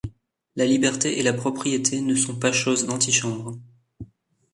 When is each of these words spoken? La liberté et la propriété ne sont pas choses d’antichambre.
La 0.55 0.65
liberté 0.65 1.19
et 1.19 1.21
la 1.21 1.31
propriété 1.31 2.01
ne 2.01 2.15
sont 2.15 2.35
pas 2.39 2.51
choses 2.51 2.87
d’antichambre. 2.87 3.59